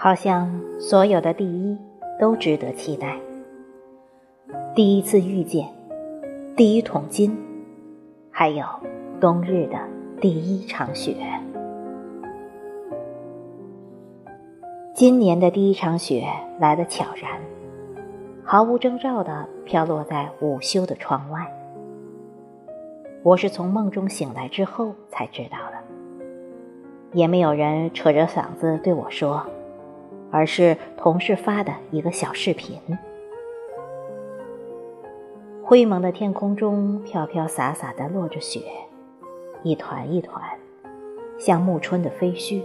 [0.00, 1.76] 好像所有的第一
[2.20, 3.18] 都值得期待。
[4.72, 5.66] 第一次遇见，
[6.56, 7.36] 第一桶金，
[8.30, 8.64] 还有
[9.20, 9.76] 冬日的
[10.20, 11.16] 第一场雪。
[14.94, 16.24] 今年的第一场雪
[16.60, 17.32] 来得悄然，
[18.44, 21.40] 毫无征兆地飘落在午休的窗外。
[23.24, 26.28] 我是从梦中醒来之后才知道的，
[27.14, 29.44] 也没有人扯着嗓子对我说。
[30.30, 32.80] 而是同事发的一个小视频。
[35.62, 38.62] 灰蒙的天空中飘飘洒洒的落着雪，
[39.62, 40.42] 一团一团，
[41.38, 42.62] 像暮春的飞絮，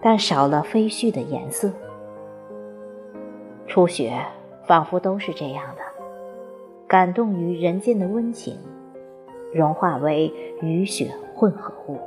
[0.00, 1.70] 但少了飞絮的颜色。
[3.66, 4.18] 初雪
[4.66, 5.82] 仿佛都是这样的，
[6.86, 8.58] 感动于人间的温情，
[9.52, 11.98] 融化为雨雪混合物。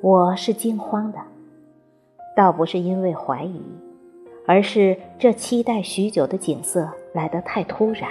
[0.00, 1.18] 我是惊慌的。
[2.34, 3.60] 倒不是因为怀疑，
[4.46, 8.08] 而是这期待许久的景色来得太突然，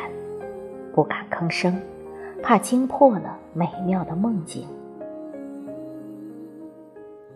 [0.93, 1.75] 不敢吭声，
[2.43, 4.67] 怕惊破了美妙的梦境。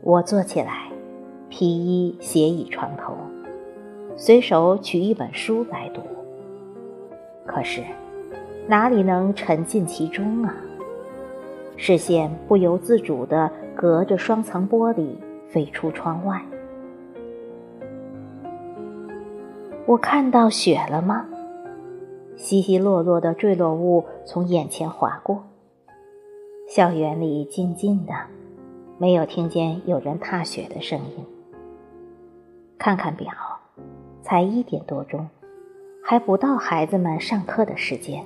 [0.02, 0.92] 我坐起来，
[1.50, 3.16] 披衣斜倚床头，
[4.16, 6.02] 随手取一本书来读。
[7.48, 7.82] 可是，
[8.68, 10.56] 哪里能沉浸其中啊？
[11.78, 15.16] 视线不由自主地隔着双层玻璃
[15.50, 16.40] 飞出窗外。
[19.88, 21.28] 我看到雪了吗？
[22.36, 25.44] 稀稀落落的坠落物从眼前划过。
[26.68, 28.14] 校园里静静的，
[28.98, 31.26] 没有听见有人踏雪的声音。
[32.80, 33.32] 看看表，
[34.24, 35.30] 才一点多钟，
[36.04, 38.26] 还不到孩子们上课的时间。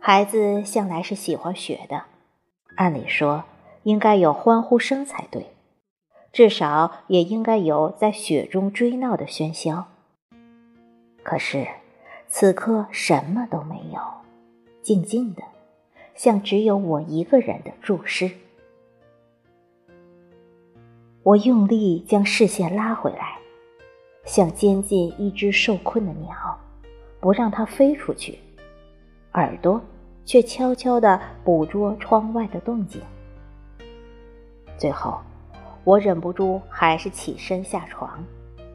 [0.00, 2.02] 孩子向来是喜欢雪的，
[2.74, 3.44] 按理说
[3.84, 5.53] 应该有欢呼声才对。
[6.34, 9.86] 至少也应该有在雪中追闹的喧嚣。
[11.22, 11.64] 可是，
[12.26, 14.00] 此刻什么都没有，
[14.82, 15.44] 静静的，
[16.16, 18.28] 像只有我一个人的注视。
[21.22, 23.38] 我用力将视线拉回来，
[24.24, 26.58] 像监禁一只受困的鸟，
[27.20, 28.36] 不让它飞出去，
[29.34, 29.80] 耳朵
[30.24, 33.00] 却悄悄地捕捉窗外的动静。
[34.76, 35.16] 最后。
[35.84, 38.24] 我忍不住，还是起身下床，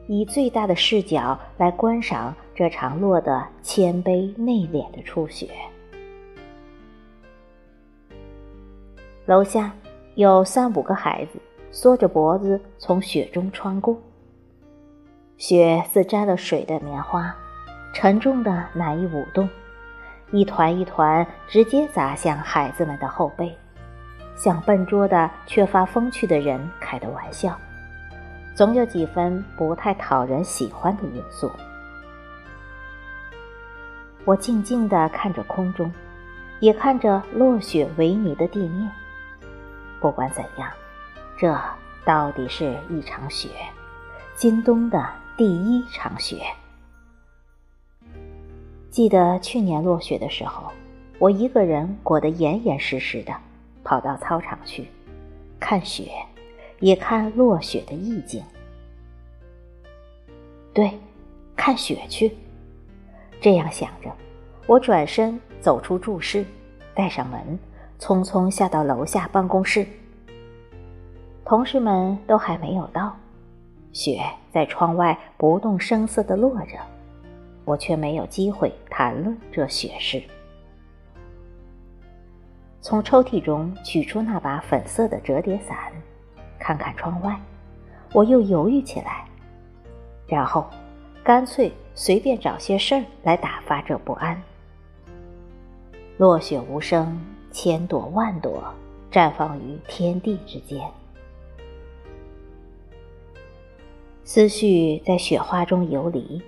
[0.06, 5.48] 以最大的视角来观赏这场落得谦卑内敛的初雪。
[9.26, 9.72] 楼下
[10.14, 11.40] 有三五个孩子
[11.70, 13.96] 缩着脖子从雪中穿过，
[15.36, 17.34] 雪似沾了水的棉花，
[17.92, 19.48] 沉重的难以舞动，
[20.30, 23.52] 一团一团直接砸向孩子们的后背。
[24.42, 27.54] 像笨拙的、缺乏风趣的人开的玩笑，
[28.54, 31.52] 总有几分不太讨人喜欢的因素。
[34.24, 35.92] 我静静地看着空中，
[36.58, 38.90] 也看着落雪为泥的地面。
[40.00, 40.70] 不管怎样，
[41.36, 41.54] 这
[42.06, 43.50] 到底是一场雪，
[44.34, 46.40] 今冬的第一场雪。
[48.88, 50.72] 记得去年落雪的时候，
[51.18, 53.34] 我一个人裹得严严实实的。
[53.82, 54.88] 跑到操场去，
[55.58, 56.10] 看雪，
[56.78, 58.42] 也看落雪的意境。
[60.72, 60.92] 对，
[61.56, 62.36] 看雪去。
[63.40, 64.10] 这样想着，
[64.66, 66.44] 我转身走出住室，
[66.94, 67.58] 带上门，
[67.98, 69.86] 匆匆下到楼下办公室。
[71.44, 73.16] 同事们都还没有到，
[73.92, 76.78] 雪在窗外不动声色地落着，
[77.64, 80.22] 我却没有机会谈论这雪事。
[82.82, 85.76] 从抽屉中取出那把粉色的折叠伞，
[86.58, 87.38] 看看窗外，
[88.12, 89.26] 我又犹豫起来，
[90.26, 90.68] 然后
[91.22, 94.40] 干脆随便找些事儿来打发这不安。
[96.16, 98.64] 落雪无声，千朵万朵
[99.12, 100.80] 绽放于天地之间，
[104.24, 106.42] 思绪在雪花中游离，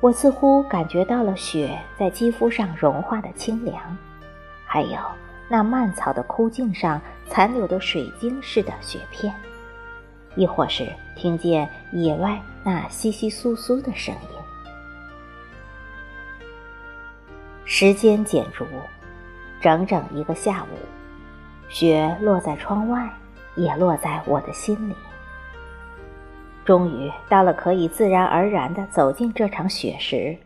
[0.00, 3.96] 我似乎感觉到了雪在肌肤上融化的清凉，
[4.66, 4.98] 还有。
[5.52, 9.34] 那蔓草的枯茎上残留的水晶似的雪片，
[10.36, 10.86] 亦或是
[11.16, 14.30] 听见野外那窸窸窣窣的声音。
[17.64, 18.64] 时间减逐，
[19.60, 20.78] 整整一个下午，
[21.68, 23.10] 雪落在窗外，
[23.56, 24.94] 也落在我的心里。
[26.64, 30.36] 终于到了可以自然而然地走进这场雪时，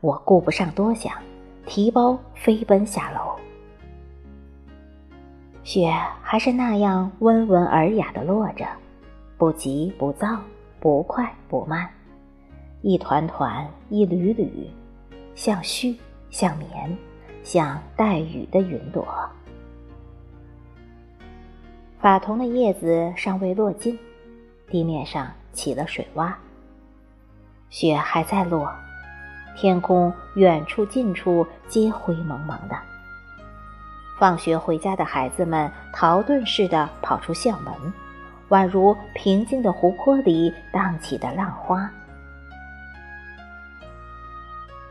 [0.00, 1.12] 我顾不上多想，
[1.66, 3.23] 提包飞奔下楼。
[5.64, 5.90] 雪
[6.22, 8.66] 还是那样温文尔雅的落着，
[9.38, 10.38] 不急不躁，
[10.78, 11.88] 不快不慢，
[12.82, 14.68] 一团团，一缕缕，
[15.34, 15.96] 像絮，
[16.28, 16.94] 像绵，
[17.42, 19.06] 像带雨的云朵。
[21.98, 23.98] 法桐的叶子尚未落尽，
[24.68, 26.34] 地面上起了水洼。
[27.70, 28.70] 雪还在落，
[29.56, 32.76] 天空远处近处皆灰蒙蒙的。
[34.18, 37.74] 放学回家的孩子们逃遁似的跑出校门，
[38.48, 41.90] 宛如平静的湖泊里荡起的浪花。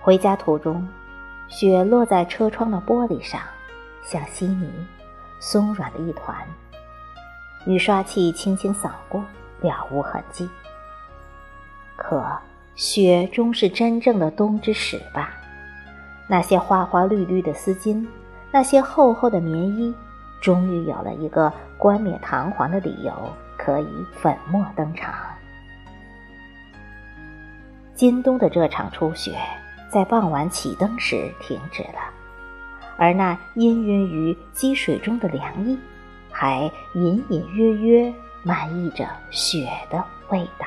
[0.02, 0.86] 回家途中，
[1.48, 3.40] 雪落在车窗的玻璃上，
[4.04, 4.70] 像稀泥，
[5.40, 6.36] 松软的一团。
[7.66, 9.24] 雨刷器轻轻扫过，
[9.62, 10.50] 了无痕迹。
[11.96, 12.26] 可
[12.76, 15.30] 雪终是真正的冬之始吧？
[16.28, 18.06] 那些花花绿绿的丝巾，
[18.54, 19.92] 那些厚厚的棉衣，
[20.40, 23.12] 终于有了一个冠冕堂皇的理由，
[23.58, 25.12] 可以粉墨登场。
[27.96, 29.36] 今冬的这场初雪，
[29.90, 32.00] 在傍晚起灯时停止了，
[32.96, 35.76] 而那氤氲于积水中的凉意。
[36.36, 40.66] 还隐隐约约漫溢着雪的味道。